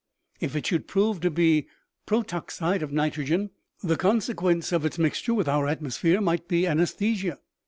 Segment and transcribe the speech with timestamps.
[0.39, 1.67] If it should prove to be
[2.07, 3.51] protoxide of nitrogen,
[3.83, 7.37] the consequence of its mixture with our atmosphere might be anaesthesia.